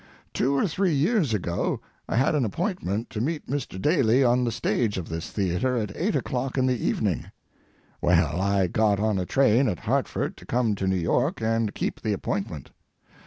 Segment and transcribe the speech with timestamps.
[0.33, 3.79] Two or three years ago I had an appointment to meet Mr.
[3.79, 7.29] Daly on the stage of this theatre at eight o'clock in the evening.
[8.01, 12.01] Well, I got on a train at Hartford to come to New York and keep
[12.01, 12.71] the appointment.